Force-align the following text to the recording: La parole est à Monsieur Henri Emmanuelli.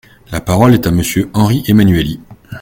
La 0.31 0.41
parole 0.41 0.73
est 0.73 0.87
à 0.87 0.91
Monsieur 0.91 1.29
Henri 1.35 1.63
Emmanuelli. 1.67 2.19